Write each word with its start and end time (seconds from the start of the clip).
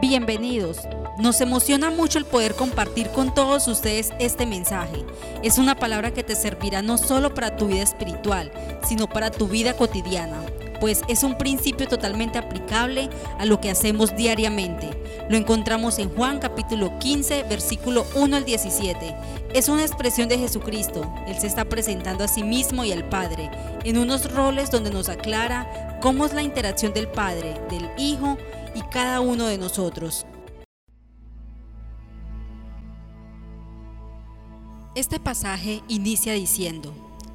Bienvenidos. 0.00 0.78
Nos 1.18 1.40
emociona 1.40 1.90
mucho 1.90 2.18
el 2.18 2.24
poder 2.24 2.54
compartir 2.54 3.10
con 3.10 3.32
todos 3.32 3.68
ustedes 3.68 4.12
este 4.18 4.46
mensaje. 4.46 5.04
Es 5.44 5.58
una 5.58 5.76
palabra 5.76 6.12
que 6.12 6.24
te 6.24 6.34
servirá 6.34 6.82
no 6.82 6.98
solo 6.98 7.34
para 7.34 7.56
tu 7.56 7.68
vida 7.68 7.82
espiritual, 7.82 8.50
sino 8.82 9.08
para 9.08 9.30
tu 9.30 9.46
vida 9.46 9.76
cotidiana, 9.76 10.42
pues 10.80 11.02
es 11.08 11.22
un 11.22 11.36
principio 11.36 11.88
totalmente 11.88 12.38
aplicable 12.38 13.10
a 13.38 13.44
lo 13.44 13.60
que 13.60 13.70
hacemos 13.70 14.16
diariamente. 14.16 14.90
Lo 15.28 15.36
encontramos 15.36 15.98
en 15.98 16.08
Juan 16.10 16.38
capítulo 16.38 16.98
15, 16.98 17.44
versículo 17.44 18.06
1 18.14 18.36
al 18.36 18.44
17. 18.44 19.14
Es 19.54 19.68
una 19.68 19.82
expresión 19.82 20.28
de 20.28 20.38
Jesucristo. 20.38 21.12
Él 21.26 21.38
se 21.38 21.46
está 21.46 21.64
presentando 21.64 22.24
a 22.24 22.28
sí 22.28 22.42
mismo 22.42 22.84
y 22.84 22.92
al 22.92 23.08
Padre 23.08 23.50
en 23.84 23.98
unos 23.98 24.32
roles 24.32 24.70
donde 24.70 24.90
nos 24.90 25.08
aclara 25.08 25.98
cómo 26.00 26.24
es 26.24 26.32
la 26.32 26.42
interacción 26.42 26.92
del 26.92 27.08
Padre, 27.08 27.60
del 27.70 27.88
Hijo 27.96 28.38
y 28.74 28.82
cada 28.82 29.20
uno 29.20 29.46
de 29.46 29.58
nosotros. 29.58 30.26
Este 34.94 35.20
pasaje 35.20 35.82
inicia 35.86 36.32
diciendo, 36.32 36.92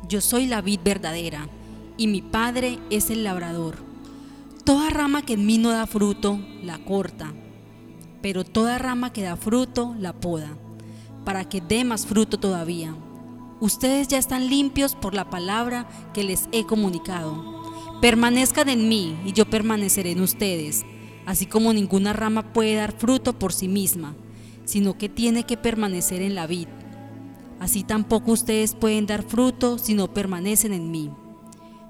yo 0.09 0.19
soy 0.19 0.47
la 0.47 0.61
vid 0.61 0.81
verdadera 0.83 1.47
y 1.97 2.07
mi 2.07 2.21
Padre 2.21 2.79
es 2.89 3.09
el 3.09 3.23
labrador. 3.23 3.77
Toda 4.63 4.89
rama 4.89 5.21
que 5.21 5.33
en 5.33 5.45
mí 5.45 5.57
no 5.57 5.69
da 5.69 5.87
fruto, 5.87 6.39
la 6.61 6.77
corta, 6.79 7.33
pero 8.21 8.43
toda 8.43 8.77
rama 8.77 9.11
que 9.11 9.23
da 9.23 9.35
fruto, 9.35 9.95
la 9.99 10.13
poda, 10.13 10.57
para 11.25 11.47
que 11.49 11.61
dé 11.61 11.83
más 11.83 12.05
fruto 12.05 12.39
todavía. 12.39 12.95
Ustedes 13.59 14.07
ya 14.07 14.17
están 14.17 14.49
limpios 14.49 14.95
por 14.95 15.13
la 15.13 15.29
palabra 15.29 15.87
que 16.13 16.23
les 16.23 16.47
he 16.51 16.65
comunicado. 16.65 17.63
Permanezcan 18.01 18.69
en 18.69 18.89
mí 18.89 19.17
y 19.25 19.33
yo 19.33 19.49
permaneceré 19.49 20.11
en 20.11 20.21
ustedes, 20.21 20.85
así 21.25 21.45
como 21.45 21.73
ninguna 21.73 22.13
rama 22.13 22.53
puede 22.53 22.75
dar 22.75 22.91
fruto 22.91 23.37
por 23.37 23.53
sí 23.53 23.67
misma, 23.67 24.15
sino 24.65 24.97
que 24.97 25.09
tiene 25.09 25.45
que 25.45 25.57
permanecer 25.57 26.21
en 26.21 26.35
la 26.35 26.47
vid 26.47 26.67
Así 27.63 27.83
tampoco 27.83 28.33
ustedes 28.33 28.75
pueden 28.75 29.05
dar 29.05 29.23
fruto 29.23 29.77
si 29.77 29.93
no 29.93 30.13
permanecen 30.13 30.73
en 30.73 30.91
mí. 30.91 31.09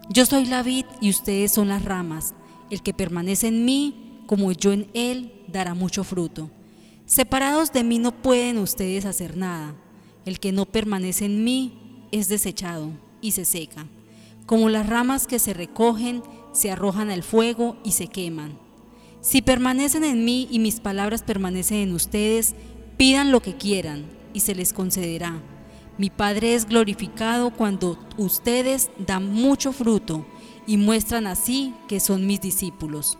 Yo 0.10 0.26
soy 0.26 0.46
la 0.46 0.64
vid 0.64 0.86
y 1.00 1.10
ustedes 1.10 1.52
son 1.52 1.70
las 1.70 1.86
ramas. 1.86 2.34
El 2.70 2.82
que 2.82 2.94
permanece 2.94 3.48
en 3.48 3.66
mí, 3.66 4.22
como 4.26 4.52
yo 4.52 4.74
en 4.74 4.88
él, 4.94 5.32
dará 5.48 5.74
mucho 5.74 6.04
fruto. 6.04 6.50
Separados 7.06 7.72
de 7.72 7.84
mí 7.84 8.00
no 8.00 8.12
pueden 8.12 8.58
ustedes 8.58 9.06
hacer 9.06 9.38
nada. 9.38 9.76
El 10.26 10.40
que 10.40 10.52
no 10.52 10.66
permanece 10.66 11.26
en 11.26 11.44
mí 11.44 12.08
es 12.12 12.28
desechado 12.28 12.92
y 13.22 13.32
se 13.32 13.46
seca. 13.46 13.88
Como 14.46 14.70
las 14.70 14.88
ramas 14.88 15.26
que 15.26 15.40
se 15.40 15.54
recogen, 15.54 16.22
se 16.52 16.70
arrojan 16.70 17.10
al 17.10 17.24
fuego 17.24 17.78
y 17.84 17.92
se 17.92 18.08
queman. 18.08 18.58
Si 19.22 19.42
permanecen 19.42 20.04
en 20.04 20.26
mí 20.26 20.50
y 20.52 20.60
mis 20.60 20.82
palabras 20.82 21.24
permanecen 21.24 21.78
en 21.78 21.94
ustedes, 21.94 22.56
pidan 22.98 23.32
lo 23.32 23.42
que 23.42 23.56
quieran 23.56 24.06
y 24.34 24.42
se 24.42 24.54
les 24.54 24.74
concederá. 24.74 25.42
Mi 25.98 26.10
Padre 26.10 26.56
es 26.56 26.66
glorificado 26.66 27.52
cuando 27.52 28.00
ustedes 28.18 28.90
dan 28.98 29.32
mucho 29.32 29.72
fruto 29.72 30.26
y 30.66 30.78
muestran 30.78 31.28
así 31.28 31.74
que 31.88 32.00
son 32.00 32.26
mis 32.26 32.42
discípulos. 32.42 33.18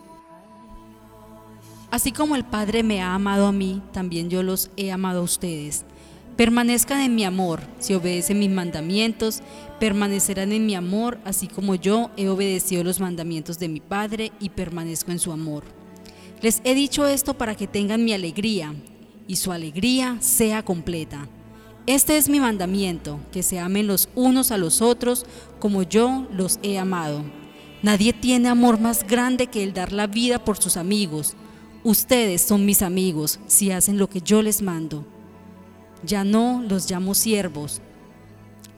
Así 1.92 2.12
como 2.12 2.36
el 2.36 2.44
Padre 2.44 2.82
me 2.82 3.04
ha 3.04 3.14
amado 3.14 3.46
a 3.46 3.52
mí, 3.52 3.84
también 3.92 4.30
yo 4.32 4.42
los 4.42 4.72
he 4.78 4.92
amado 4.92 5.20
a 5.20 5.24
ustedes. 5.24 5.86
Permanezcan 6.36 7.02
en 7.02 7.14
mi 7.14 7.24
amor, 7.24 7.62
si 7.78 7.94
obedecen 7.94 8.40
mis 8.40 8.50
mandamientos, 8.50 9.42
permanecerán 9.80 10.52
en 10.52 10.66
mi 10.66 10.74
amor, 10.74 11.20
así 11.26 11.48
como 11.48 11.76
yo 11.76 12.10
he 12.18 12.28
obedecido 12.28 12.84
los 12.84 13.00
mandamientos 13.00 13.60
de 13.60 13.68
mi 13.68 13.80
Padre 13.82 14.32
y 14.40 14.50
permanezco 14.50 15.12
en 15.12 15.20
su 15.20 15.32
amor. 15.32 15.64
Les 16.42 16.62
he 16.64 16.74
dicho 16.74 17.06
esto 17.06 17.36
para 17.36 17.54
que 17.54 17.68
tengan 17.68 18.04
mi 18.04 18.14
alegría 18.14 18.74
y 19.28 19.36
su 19.36 19.52
alegría 19.52 20.18
sea 20.20 20.66
completa. 20.66 21.28
Este 21.86 22.16
es 22.16 22.30
mi 22.30 22.40
mandamiento, 22.40 23.20
que 23.34 23.44
se 23.44 23.60
amen 23.60 23.88
los 23.88 24.08
unos 24.16 24.52
a 24.52 24.58
los 24.58 24.82
otros 24.82 25.26
como 25.60 25.84
yo 25.84 26.26
los 26.32 26.58
he 26.64 26.78
amado. 26.78 27.26
Nadie 27.82 28.14
tiene 28.14 28.48
amor 28.48 28.80
más 28.80 29.06
grande 29.06 29.48
que 29.48 29.64
el 29.64 29.74
dar 29.74 29.92
la 29.92 30.08
vida 30.08 30.46
por 30.46 30.58
sus 30.58 30.78
amigos. 30.78 31.34
Ustedes 31.84 32.42
son 32.42 32.66
mis 32.66 32.82
amigos 32.82 33.42
si 33.48 33.72
hacen 33.72 33.98
lo 33.98 34.10
que 34.10 34.22
yo 34.22 34.42
les 34.42 34.62
mando. 34.62 35.06
Ya 36.06 36.24
no 36.24 36.64
los 36.70 36.90
llamo 36.90 37.14
siervos, 37.14 37.82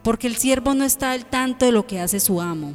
porque 0.02 0.26
el 0.26 0.34
siervo 0.34 0.74
no 0.74 0.82
está 0.82 1.12
al 1.12 1.26
tanto 1.26 1.64
de 1.64 1.70
lo 1.70 1.86
que 1.86 2.00
hace 2.00 2.18
su 2.18 2.40
amo. 2.40 2.74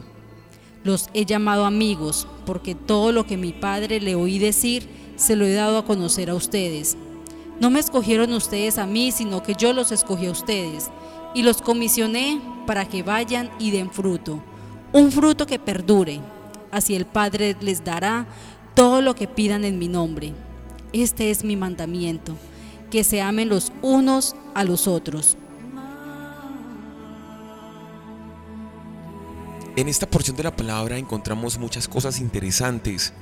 Los 0.85 1.09
he 1.13 1.25
llamado 1.25 1.65
amigos, 1.65 2.25
porque 2.45 2.73
todo 2.73 3.11
lo 3.11 3.27
que 3.27 3.35
mi 3.35 3.51
padre 3.51 3.99
le 3.99 4.15
oí 4.15 4.39
decir 4.39 4.87
se 5.17 5.35
lo 5.35 5.43
he 5.43 5.51
dado 5.51 5.77
a 5.77 5.85
conocer 5.85 6.29
a 6.29 6.35
ustedes. 6.35 6.95
No 7.61 7.69
me 7.69 7.79
escogieron 7.79 8.33
ustedes 8.33 8.79
a 8.79 8.87
mí, 8.87 9.11
sino 9.11 9.43
que 9.43 9.53
yo 9.53 9.71
los 9.71 9.91
escogí 9.91 10.25
a 10.25 10.31
ustedes 10.31 10.89
y 11.35 11.43
los 11.43 11.61
comisioné 11.61 12.41
para 12.65 12.85
que 12.85 13.03
vayan 13.03 13.51
y 13.59 13.69
den 13.69 13.91
fruto, 13.91 14.41
un 14.91 15.11
fruto 15.11 15.45
que 15.45 15.59
perdure. 15.59 16.21
Así 16.71 16.95
el 16.95 17.05
Padre 17.05 17.55
les 17.61 17.83
dará 17.83 18.25
todo 18.73 19.03
lo 19.03 19.13
que 19.13 19.27
pidan 19.27 19.63
en 19.63 19.77
mi 19.77 19.87
nombre. 19.87 20.33
Este 20.91 21.29
es 21.29 21.43
mi 21.43 21.55
mandamiento, 21.55 22.35
que 22.89 23.03
se 23.03 23.21
amen 23.21 23.47
los 23.47 23.71
unos 23.83 24.35
a 24.55 24.63
los 24.63 24.87
otros. 24.87 25.37
En 29.75 29.87
esta 29.87 30.09
porción 30.09 30.35
de 30.35 30.43
la 30.43 30.55
palabra 30.55 30.97
encontramos 30.97 31.59
muchas 31.59 31.87
cosas 31.87 32.21
interesantes, 32.21 33.13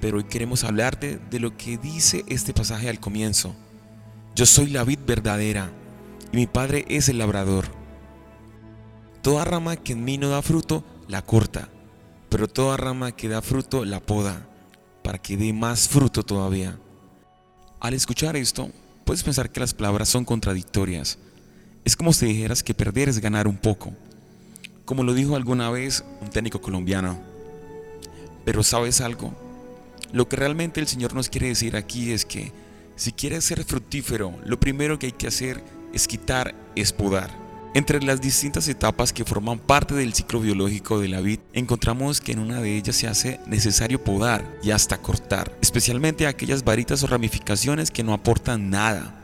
pero 0.00 0.16
hoy 0.16 0.24
queremos 0.24 0.64
hablarte 0.64 1.20
de 1.30 1.38
lo 1.38 1.56
que 1.56 1.78
dice 1.78 2.24
este 2.26 2.52
pasaje 2.52 2.88
al 2.88 2.98
comienzo. 2.98 3.54
Yo 4.36 4.44
soy 4.44 4.66
la 4.66 4.84
vid 4.84 4.98
verdadera 5.06 5.70
y 6.30 6.36
mi 6.36 6.46
Padre 6.46 6.84
es 6.90 7.08
el 7.08 7.16
labrador. 7.16 7.64
Toda 9.22 9.46
rama 9.46 9.76
que 9.76 9.94
en 9.94 10.04
mí 10.04 10.18
no 10.18 10.28
da 10.28 10.42
fruto, 10.42 10.84
la 11.08 11.22
corta, 11.22 11.70
pero 12.28 12.46
toda 12.46 12.76
rama 12.76 13.12
que 13.12 13.30
da 13.30 13.40
fruto, 13.40 13.86
la 13.86 14.00
poda, 14.00 14.46
para 15.02 15.16
que 15.16 15.38
dé 15.38 15.54
más 15.54 15.88
fruto 15.88 16.22
todavía. 16.22 16.78
Al 17.80 17.94
escuchar 17.94 18.36
esto, 18.36 18.70
puedes 19.06 19.22
pensar 19.22 19.50
que 19.50 19.60
las 19.60 19.72
palabras 19.72 20.10
son 20.10 20.26
contradictorias. 20.26 21.18
Es 21.86 21.96
como 21.96 22.12
si 22.12 22.26
dijeras 22.26 22.62
que 22.62 22.74
perder 22.74 23.08
es 23.08 23.20
ganar 23.20 23.48
un 23.48 23.56
poco, 23.56 23.94
como 24.84 25.02
lo 25.02 25.14
dijo 25.14 25.34
alguna 25.34 25.70
vez 25.70 26.04
un 26.20 26.28
técnico 26.28 26.60
colombiano. 26.60 27.18
Pero 28.44 28.62
sabes 28.62 29.00
algo, 29.00 29.32
lo 30.12 30.28
que 30.28 30.36
realmente 30.36 30.78
el 30.78 30.88
Señor 30.88 31.14
nos 31.14 31.30
quiere 31.30 31.48
decir 31.48 31.74
aquí 31.74 32.12
es 32.12 32.26
que 32.26 32.65
si 32.96 33.12
quieres 33.12 33.44
ser 33.44 33.62
fructífero, 33.64 34.34
lo 34.44 34.58
primero 34.58 34.98
que 34.98 35.06
hay 35.06 35.12
que 35.12 35.26
hacer 35.28 35.62
es 35.92 36.08
quitar, 36.08 36.54
es 36.74 36.92
podar. 36.92 37.30
Entre 37.74 38.02
las 38.02 38.22
distintas 38.22 38.68
etapas 38.68 39.12
que 39.12 39.26
forman 39.26 39.58
parte 39.58 39.94
del 39.94 40.14
ciclo 40.14 40.40
biológico 40.40 40.98
de 40.98 41.08
la 41.08 41.20
vid, 41.20 41.40
encontramos 41.52 42.22
que 42.22 42.32
en 42.32 42.38
una 42.38 42.62
de 42.62 42.74
ellas 42.74 42.96
se 42.96 43.06
hace 43.06 43.38
necesario 43.46 44.02
podar 44.02 44.50
y 44.62 44.70
hasta 44.70 44.96
cortar, 44.96 45.54
especialmente 45.60 46.26
aquellas 46.26 46.64
varitas 46.64 47.02
o 47.02 47.06
ramificaciones 47.06 47.90
que 47.90 48.02
no 48.02 48.14
aportan 48.14 48.70
nada, 48.70 49.14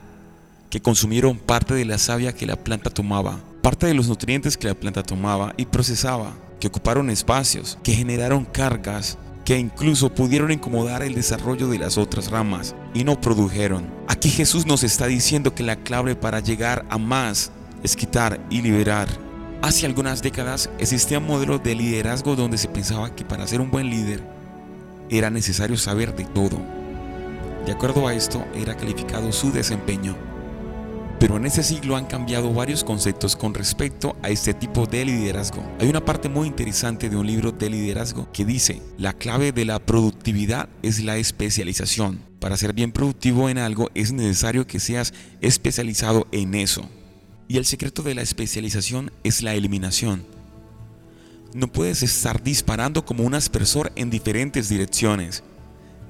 que 0.68 0.82
consumieron 0.82 1.38
parte 1.38 1.72
de 1.72 1.86
la 1.86 1.96
savia 1.96 2.34
que 2.34 2.44
la 2.44 2.56
planta 2.56 2.90
tomaba, 2.90 3.40
parte 3.62 3.86
de 3.86 3.94
los 3.94 4.06
nutrientes 4.08 4.58
que 4.58 4.68
la 4.68 4.74
planta 4.74 5.02
tomaba 5.02 5.54
y 5.56 5.64
procesaba, 5.64 6.34
que 6.60 6.66
ocuparon 6.66 7.08
espacios, 7.08 7.78
que 7.82 7.94
generaron 7.94 8.44
cargas 8.44 9.16
que 9.44 9.58
incluso 9.58 10.14
pudieron 10.14 10.52
incomodar 10.52 11.02
el 11.02 11.14
desarrollo 11.14 11.68
de 11.68 11.78
las 11.78 11.98
otras 11.98 12.30
ramas 12.30 12.74
y 12.94 13.04
no 13.04 13.20
produjeron. 13.20 13.92
Aquí 14.08 14.30
Jesús 14.30 14.66
nos 14.66 14.84
está 14.84 15.06
diciendo 15.06 15.54
que 15.54 15.62
la 15.62 15.76
clave 15.76 16.14
para 16.14 16.40
llegar 16.40 16.84
a 16.90 16.98
más 16.98 17.50
es 17.82 17.96
quitar 17.96 18.40
y 18.50 18.62
liberar. 18.62 19.08
Hace 19.62 19.86
algunas 19.86 20.22
décadas 20.22 20.70
existía 20.78 21.18
un 21.18 21.26
modelo 21.26 21.58
de 21.58 21.74
liderazgo 21.74 22.36
donde 22.36 22.58
se 22.58 22.68
pensaba 22.68 23.14
que 23.14 23.24
para 23.24 23.46
ser 23.46 23.60
un 23.60 23.70
buen 23.70 23.90
líder 23.90 24.22
era 25.10 25.30
necesario 25.30 25.76
saber 25.76 26.14
de 26.14 26.24
todo. 26.24 26.58
De 27.66 27.72
acuerdo 27.72 28.08
a 28.08 28.14
esto, 28.14 28.44
era 28.54 28.76
calificado 28.76 29.30
su 29.32 29.52
desempeño. 29.52 30.31
Pero 31.22 31.36
en 31.36 31.46
ese 31.46 31.62
siglo 31.62 31.94
han 31.94 32.06
cambiado 32.06 32.52
varios 32.52 32.82
conceptos 32.82 33.36
con 33.36 33.54
respecto 33.54 34.16
a 34.24 34.30
este 34.30 34.54
tipo 34.54 34.86
de 34.86 35.04
liderazgo. 35.04 35.62
Hay 35.78 35.88
una 35.88 36.04
parte 36.04 36.28
muy 36.28 36.48
interesante 36.48 37.08
de 37.08 37.16
un 37.16 37.28
libro 37.28 37.52
de 37.52 37.70
liderazgo 37.70 38.26
que 38.32 38.44
dice, 38.44 38.82
la 38.98 39.12
clave 39.12 39.52
de 39.52 39.64
la 39.64 39.78
productividad 39.78 40.68
es 40.82 41.04
la 41.04 41.18
especialización. 41.18 42.18
Para 42.40 42.56
ser 42.56 42.72
bien 42.72 42.90
productivo 42.90 43.48
en 43.48 43.58
algo 43.58 43.88
es 43.94 44.10
necesario 44.10 44.66
que 44.66 44.80
seas 44.80 45.14
especializado 45.40 46.26
en 46.32 46.56
eso. 46.56 46.90
Y 47.46 47.56
el 47.56 47.66
secreto 47.66 48.02
de 48.02 48.16
la 48.16 48.22
especialización 48.22 49.12
es 49.22 49.44
la 49.44 49.54
eliminación. 49.54 50.26
No 51.54 51.68
puedes 51.68 52.02
estar 52.02 52.42
disparando 52.42 53.04
como 53.04 53.22
un 53.22 53.34
aspersor 53.34 53.92
en 53.94 54.10
diferentes 54.10 54.68
direcciones. 54.68 55.44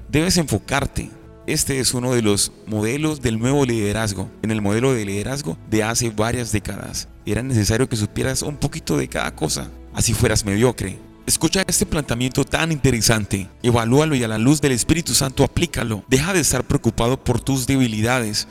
Debes 0.09 0.37
enfocarte, 0.37 1.11
este 1.45 1.79
es 1.79 1.93
uno 1.93 2.13
de 2.13 2.21
los 2.21 2.51
modelos 2.67 3.21
del 3.21 3.37
nuevo 3.37 3.65
liderazgo. 3.65 4.29
En 4.41 4.51
el 4.51 4.61
modelo 4.61 4.93
de 4.93 5.05
liderazgo 5.05 5.57
de 5.69 5.83
hace 5.83 6.09
varias 6.09 6.51
décadas 6.51 7.09
era 7.25 7.43
necesario 7.43 7.89
que 7.89 7.95
supieras 7.95 8.41
un 8.41 8.57
poquito 8.57 8.97
de 8.97 9.07
cada 9.07 9.35
cosa. 9.35 9.69
así 9.93 10.13
fueras 10.13 10.45
mediocre. 10.45 10.97
Escucha 11.25 11.63
este 11.67 11.85
planteamiento 11.85 12.43
tan 12.43 12.71
interesante, 12.71 13.47
evalúalo 13.61 14.15
y 14.15 14.23
a 14.23 14.27
la 14.27 14.37
luz 14.37 14.59
del 14.59 14.73
Espíritu 14.73 15.13
Santo 15.13 15.43
aplícalo. 15.43 16.03
Deja 16.09 16.33
de 16.33 16.39
estar 16.39 16.63
preocupado 16.63 17.23
por 17.23 17.39
tus 17.39 17.67
debilidades. 17.67 18.47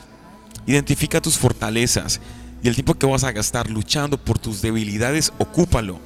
Identifica 0.65 1.21
tus 1.21 1.37
fortalezas 1.37 2.19
y 2.63 2.67
el 2.67 2.75
tiempo 2.75 2.95
que 2.95 3.05
vas 3.05 3.23
a 3.23 3.31
gastar 3.31 3.69
luchando 3.69 4.17
por 4.17 4.39
tus 4.39 4.61
debilidades, 4.61 5.33
ocúpalo, 5.37 5.99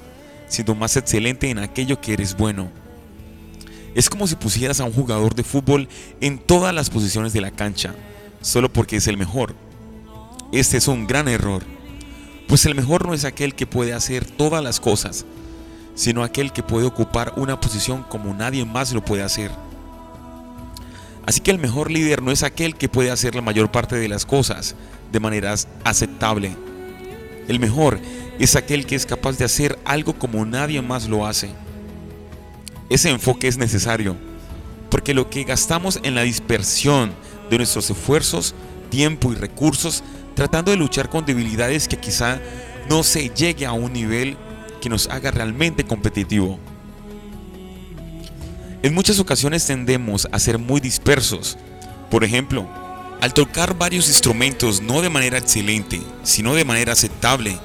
siendo 0.47 0.75
más 0.75 0.97
excelente 0.97 1.49
en 1.49 1.59
aquello 1.59 2.01
que 2.01 2.13
eres 2.13 2.35
bueno. 2.35 2.69
Es 3.95 4.09
como 4.09 4.27
si 4.27 4.35
pusieras 4.35 4.79
a 4.79 4.85
un 4.85 4.93
jugador 4.93 5.35
de 5.35 5.43
fútbol 5.43 5.87
en 6.21 6.37
todas 6.39 6.73
las 6.73 6.89
posiciones 6.89 7.33
de 7.33 7.41
la 7.41 7.51
cancha, 7.51 7.95
solo 8.41 8.71
porque 8.71 8.97
es 8.97 9.07
el 9.07 9.17
mejor. 9.17 9.55
Este 10.51 10.77
es 10.77 10.87
un 10.87 11.07
gran 11.07 11.27
error, 11.27 11.63
pues 12.47 12.65
el 12.65 12.75
mejor 12.75 13.05
no 13.05 13.13
es 13.13 13.25
aquel 13.25 13.55
que 13.55 13.67
puede 13.67 13.93
hacer 13.93 14.25
todas 14.25 14.63
las 14.63 14.79
cosas, 14.79 15.25
sino 15.95 16.23
aquel 16.23 16.53
que 16.53 16.63
puede 16.63 16.85
ocupar 16.85 17.33
una 17.35 17.59
posición 17.59 18.03
como 18.03 18.33
nadie 18.33 18.63
más 18.63 18.93
lo 18.93 19.03
puede 19.03 19.23
hacer. 19.23 19.51
Así 21.25 21.41
que 21.41 21.51
el 21.51 21.59
mejor 21.59 21.91
líder 21.91 22.21
no 22.21 22.31
es 22.31 22.43
aquel 22.43 22.75
que 22.75 22.87
puede 22.87 23.11
hacer 23.11 23.35
la 23.35 23.41
mayor 23.41 23.69
parte 23.69 23.97
de 23.97 24.07
las 24.07 24.25
cosas 24.25 24.75
de 25.11 25.19
manera 25.19 25.53
aceptable. 25.83 26.55
El 27.49 27.59
mejor 27.59 27.99
es 28.39 28.55
aquel 28.55 28.85
que 28.85 28.95
es 28.95 29.05
capaz 29.05 29.37
de 29.37 29.43
hacer 29.43 29.77
algo 29.83 30.13
como 30.13 30.45
nadie 30.45 30.81
más 30.81 31.09
lo 31.09 31.27
hace. 31.27 31.49
Ese 32.89 33.09
enfoque 33.09 33.47
es 33.47 33.57
necesario, 33.57 34.15
porque 34.89 35.13
lo 35.13 35.29
que 35.29 35.43
gastamos 35.43 35.99
en 36.03 36.15
la 36.15 36.21
dispersión 36.21 37.13
de 37.49 37.57
nuestros 37.57 37.89
esfuerzos, 37.89 38.55
tiempo 38.89 39.31
y 39.31 39.35
recursos, 39.35 40.03
tratando 40.35 40.71
de 40.71 40.77
luchar 40.77 41.09
con 41.09 41.25
debilidades 41.25 41.87
que 41.87 41.97
quizá 41.97 42.39
no 42.89 43.03
se 43.03 43.29
llegue 43.29 43.65
a 43.65 43.73
un 43.73 43.91
nivel 43.91 44.37
que 44.81 44.89
nos 44.89 45.07
haga 45.09 45.31
realmente 45.31 45.83
competitivo. 45.83 46.59
En 48.83 48.93
muchas 48.93 49.19
ocasiones 49.19 49.65
tendemos 49.65 50.27
a 50.31 50.39
ser 50.39 50.57
muy 50.59 50.79
dispersos. 50.79 51.57
Por 52.09 52.23
ejemplo, 52.23 52.69
al 53.19 53.33
tocar 53.33 53.77
varios 53.77 54.07
instrumentos 54.07 54.81
no 54.81 55.01
de 55.01 55.09
manera 55.09 55.37
excelente, 55.37 55.99
sino 56.23 56.53
de 56.53 56.63
manera 56.63 56.93
aceptable. 56.93 57.57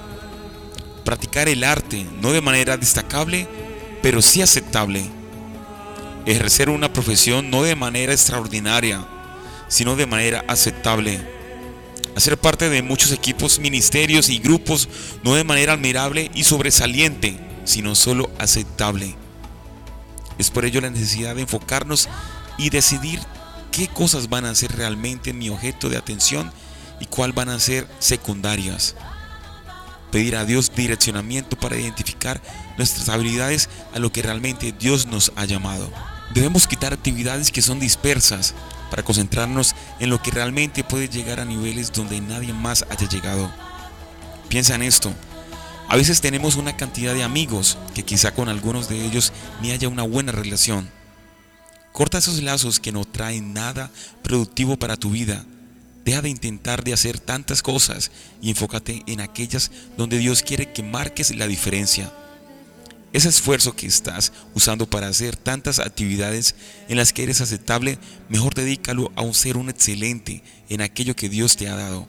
Practicar 1.05 1.49
el 1.49 1.63
arte 1.63 2.07
no 2.21 2.33
de 2.33 2.41
manera 2.41 2.77
destacable, 2.77 3.47
pero 4.03 4.21
sí 4.21 4.43
aceptable. 4.43 5.05
Ejercer 6.27 6.69
una 6.69 6.93
profesión 6.93 7.51
no 7.51 7.63
de 7.63 7.77
manera 7.77 8.13
extraordinaria, 8.13 9.07
sino 9.69 9.97
de 9.97 10.07
manera 10.07 10.45
aceptable. 10.49 11.21
Hacer 12.15 12.37
parte 12.37 12.69
de 12.69 12.83
muchos 12.83 13.11
equipos, 13.13 13.59
ministerios 13.59 14.29
y 14.29 14.39
grupos 14.39 14.89
no 15.23 15.35
de 15.35 15.45
manera 15.45 15.73
admirable 15.73 16.31
y 16.35 16.45
sobresaliente, 16.45 17.39
sino 17.65 17.95
solo 17.95 18.31
aceptable. 18.39 19.15
Es 20.39 20.51
por 20.51 20.65
ello 20.65 20.81
la 20.81 20.91
necesidad 20.91 21.35
de 21.35 21.43
enfocarnos 21.43 22.09
y 22.59 22.71
decidir 22.71 23.21
qué 23.71 23.89
cosas 23.89 24.29
van 24.29 24.45
a 24.45 24.55
ser 24.55 24.73
realmente 24.77 25.33
mi 25.33 25.49
objeto 25.49 25.89
de 25.89 25.97
atención 25.97 26.53
y 27.01 27.07
cuál 27.07 27.33
van 27.33 27.49
a 27.49 27.59
ser 27.59 27.89
secundarias. 27.99 28.95
Pedir 30.13 30.37
a 30.37 30.45
Dios 30.45 30.71
direccionamiento 30.77 31.59
para 31.59 31.77
identificar 31.77 32.41
nuestras 32.79 33.09
habilidades 33.09 33.69
a 33.95 33.99
lo 33.99 34.13
que 34.13 34.23
realmente 34.23 34.73
Dios 34.79 35.07
nos 35.07 35.33
ha 35.35 35.47
llamado. 35.47 35.91
Debemos 36.35 36.69
quitar 36.69 36.93
actividades 36.93 37.51
que 37.51 37.63
son 37.63 37.81
dispersas 37.81 38.55
para 38.91 39.03
concentrarnos 39.03 39.75
en 40.01 40.11
lo 40.11 40.23
que 40.23 40.31
realmente 40.31 40.85
puede 40.85 41.09
llegar 41.09 41.41
a 41.41 41.47
niveles 41.47 41.93
donde 41.93 42.21
nadie 42.21 42.53
más 42.53 42.85
haya 42.91 43.09
llegado. 43.09 43.51
Piensa 44.49 44.75
en 44.75 44.83
esto. 44.83 45.13
A 45.89 45.97
veces 45.97 46.21
tenemos 46.21 46.57
una 46.57 46.77
cantidad 46.77 47.15
de 47.15 47.23
amigos 47.23 47.79
que 47.95 48.03
quizá 48.03 48.33
con 48.33 48.51
algunos 48.51 48.91
de 48.91 49.05
ellos 49.05 49.33
ni 49.63 49.71
haya 49.71 49.89
una 49.89 50.03
buena 50.03 50.31
relación. 50.31 50.91
Corta 51.93 52.19
esos 52.19 52.43
lazos 52.43 52.81
que 52.81 52.93
no 52.93 53.05
traen 53.05 53.53
nada 53.53 53.91
productivo 54.23 54.79
para 54.79 54.97
tu 54.97 55.11
vida. 55.11 55.45
Deja 56.05 56.23
de 56.23 56.29
intentar 56.29 56.83
de 56.83 56.93
hacer 56.93 57.21
tantas 57.21 57.63
cosas 57.63 58.11
y 58.41 58.51
enfócate 58.51 59.03
en 59.07 59.21
aquellas 59.21 59.71
donde 59.97 60.19
Dios 60.19 60.43
quiere 60.43 60.73
que 60.73 60.83
marques 60.83 61.35
la 61.35 61.47
diferencia. 61.47 62.13
Ese 63.13 63.29
esfuerzo 63.29 63.77
que 63.77 63.87
estás 63.87 64.33
usando 64.55 64.89
para 64.89 65.09
hacer 65.09 65.37
tantas 65.37 65.79
actividades 65.79 66.55
en 66.89 66.97
las 66.97 67.13
que 67.13 67.23
eres 67.23 67.41
aceptable, 67.41 67.99
mejor 68.29 68.55
dedícalo 68.55 69.13
a 69.17 69.23
un 69.23 69.35
ser 69.35 69.59
un 69.59 69.69
excelente 69.69 70.43
en 70.71 70.81
aquello 70.81 71.15
que 71.15 71.29
Dios 71.29 71.57
te 71.57 71.69
ha 71.69 71.77
dado. 71.77 72.09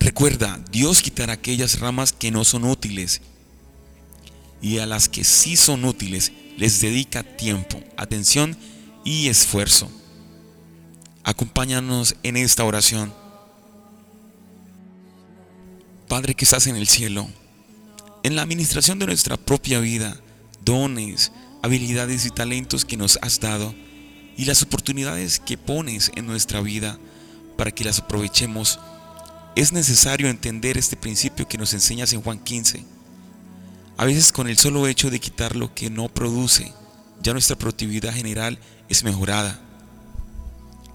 Recuerda, 0.00 0.58
Dios 0.72 1.02
quitará 1.02 1.34
aquellas 1.34 1.80
ramas 1.80 2.12
que 2.12 2.30
no 2.30 2.44
son 2.44 2.64
útiles 2.64 3.20
y 4.60 4.78
a 4.78 4.86
las 4.86 5.08
que 5.08 5.24
sí 5.24 5.56
son 5.56 5.84
útiles 5.84 6.32
les 6.56 6.80
dedica 6.80 7.22
tiempo, 7.22 7.82
atención 7.96 8.56
y 9.04 9.28
esfuerzo. 9.28 9.90
Acompáñanos 11.28 12.16
en 12.22 12.38
esta 12.38 12.64
oración. 12.64 13.12
Padre 16.08 16.34
que 16.34 16.46
estás 16.46 16.66
en 16.68 16.74
el 16.74 16.88
cielo, 16.88 17.28
en 18.22 18.34
la 18.34 18.40
administración 18.40 18.98
de 18.98 19.04
nuestra 19.04 19.36
propia 19.36 19.78
vida, 19.78 20.18
dones, 20.64 21.30
habilidades 21.62 22.24
y 22.24 22.30
talentos 22.30 22.86
que 22.86 22.96
nos 22.96 23.18
has 23.20 23.40
dado 23.40 23.74
y 24.38 24.46
las 24.46 24.62
oportunidades 24.62 25.38
que 25.38 25.58
pones 25.58 26.10
en 26.14 26.26
nuestra 26.26 26.62
vida 26.62 26.98
para 27.58 27.72
que 27.72 27.84
las 27.84 27.98
aprovechemos, 27.98 28.80
es 29.54 29.74
necesario 29.74 30.30
entender 30.30 30.78
este 30.78 30.96
principio 30.96 31.46
que 31.46 31.58
nos 31.58 31.74
enseñas 31.74 32.10
en 32.14 32.22
Juan 32.22 32.38
15. 32.38 32.86
A 33.98 34.06
veces 34.06 34.32
con 34.32 34.48
el 34.48 34.56
solo 34.56 34.86
hecho 34.86 35.10
de 35.10 35.20
quitar 35.20 35.56
lo 35.56 35.74
que 35.74 35.90
no 35.90 36.08
produce, 36.08 36.72
ya 37.20 37.34
nuestra 37.34 37.58
productividad 37.58 38.14
general 38.14 38.58
es 38.88 39.04
mejorada. 39.04 39.67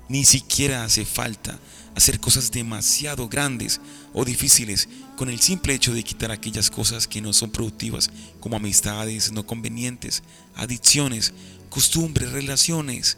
Ni 0.09 0.25
siquiera 0.25 0.83
hace 0.83 1.05
falta 1.05 1.59
hacer 1.95 2.19
cosas 2.19 2.51
demasiado 2.51 3.29
grandes 3.29 3.79
o 4.13 4.25
difíciles 4.25 4.89
con 5.15 5.29
el 5.29 5.39
simple 5.39 5.73
hecho 5.73 5.93
de 5.93 6.03
quitar 6.03 6.31
aquellas 6.31 6.69
cosas 6.69 7.07
que 7.07 7.21
no 7.21 7.33
son 7.33 7.51
productivas, 7.51 8.09
como 8.39 8.57
amistades 8.57 9.31
no 9.31 9.45
convenientes, 9.45 10.23
adicciones, 10.55 11.33
costumbres, 11.69 12.31
relaciones. 12.31 13.17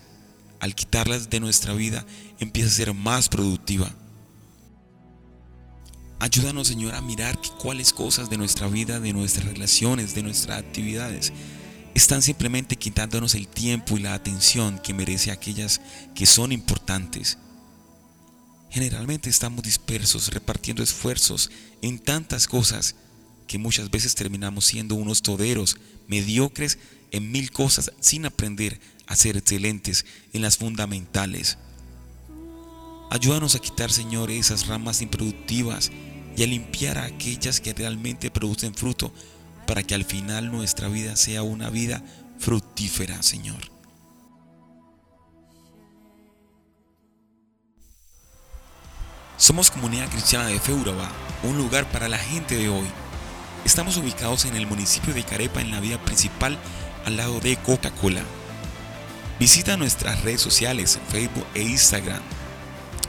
Al 0.60 0.74
quitarlas 0.74 1.30
de 1.30 1.40
nuestra 1.40 1.74
vida, 1.74 2.06
empieza 2.40 2.70
a 2.70 2.74
ser 2.74 2.94
más 2.94 3.30
productiva. 3.30 3.94
Ayúdanos, 6.20 6.70
Señor, 6.70 6.96
a 6.96 7.02
mirar 7.02 7.38
cuáles 7.60 7.92
cosas 7.92 8.30
de 8.30 8.38
nuestra 8.38 8.68
vida, 8.68 9.00
de 9.00 9.14
nuestras 9.14 9.46
relaciones, 9.46 10.16
de 10.16 10.24
nuestras 10.24 10.58
actividades, 10.60 11.34
están 11.96 12.22
simplemente 12.22 12.76
quitándonos 12.76 13.34
el 13.34 13.48
tiempo 13.48 13.98
y 13.98 14.02
la 14.02 14.14
atención 14.14 14.78
que 14.78 14.94
merece 14.94 15.32
aquellas 15.32 15.82
que 16.14 16.28
son 16.28 16.52
importantes 16.52 17.40
Generalmente 18.76 19.30
estamos 19.30 19.64
dispersos 19.64 20.34
repartiendo 20.34 20.84
esfuerzos 20.84 21.50
en 21.82 21.98
tantas 21.98 22.46
cosas 22.46 22.96
que 23.48 23.58
muchas 23.58 23.90
veces 23.90 24.16
terminamos 24.16 24.66
siendo 24.66 24.96
unos 24.96 25.22
toderos 25.22 25.78
mediocres 26.10 26.78
en 27.12 27.32
mil 27.32 27.52
cosas 27.52 27.94
sin 28.02 28.26
aprender 28.26 28.82
a 29.08 29.16
ser 29.16 29.38
excelentes 29.38 30.06
en 30.34 30.42
las 30.42 30.58
fundamentales. 30.58 31.58
Ayúdanos 33.12 33.56
a 33.56 33.60
quitar, 33.60 33.94
Señor, 33.94 34.30
esas 34.30 34.68
ramas 34.68 35.02
improductivas 35.02 35.90
y 36.36 36.44
a 36.44 36.48
limpiar 36.48 36.98
a 36.98 37.06
aquellas 37.06 37.62
que 37.62 37.74
realmente 37.74 38.30
producen 38.30 38.76
fruto 38.76 39.14
para 39.66 39.84
que 39.84 39.96
al 39.96 40.06
final 40.06 40.52
nuestra 40.52 40.88
vida 40.88 41.16
sea 41.16 41.44
una 41.44 41.70
vida 41.70 42.02
fructífera, 42.40 43.22
Señor. 43.24 43.76
Somos 49.38 49.70
Comunidad 49.70 50.10
Cristiana 50.10 50.48
de 50.48 50.60
Feuraba, 50.60 51.10
un 51.44 51.58
lugar 51.58 51.92
para 51.92 52.08
la 52.08 52.18
gente 52.18 52.56
de 52.56 52.70
hoy. 52.70 52.88
Estamos 53.66 53.98
ubicados 53.98 54.46
en 54.46 54.56
el 54.56 54.66
municipio 54.66 55.14
de 55.14 55.24
Carepa 55.24 55.60
en 55.60 55.72
la 55.72 55.82
vía 55.82 56.02
principal 56.04 56.58
al 57.06 57.18
lado 57.18 57.42
de 57.42 57.58
Coca-Cola. 57.58 58.22
Visita 59.40 59.76
nuestras 59.76 60.24
redes 60.24 60.40
sociales, 60.40 61.00
Facebook 61.10 61.46
e 61.54 61.64
Instagram 61.64 62.22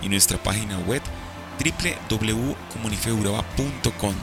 y 0.03 0.09
nuestra 0.09 0.43
página 0.43 0.79
web 0.79 1.01
www.comunifeuraba.com, 1.59 4.15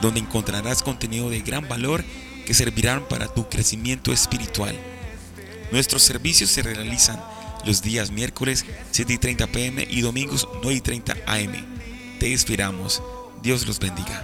donde 0.00 0.20
encontrarás 0.20 0.82
contenido 0.82 1.30
de 1.30 1.40
gran 1.40 1.68
valor 1.68 2.04
que 2.46 2.54
servirán 2.54 3.06
para 3.08 3.28
tu 3.28 3.48
crecimiento 3.48 4.12
espiritual. 4.12 4.76
Nuestros 5.72 6.02
servicios 6.02 6.50
se 6.50 6.62
realizan 6.62 7.20
los 7.64 7.82
días 7.82 8.10
miércoles 8.10 8.64
7 8.90 9.12
y 9.14 9.18
30 9.18 9.46
pm 9.48 9.86
y 9.90 10.00
domingos 10.02 10.48
9 10.62 10.74
y 10.74 10.80
30 10.80 11.16
am. 11.26 11.52
Te 12.18 12.32
esperamos. 12.32 13.02
Dios 13.42 13.66
los 13.66 13.78
bendiga. 13.78 14.22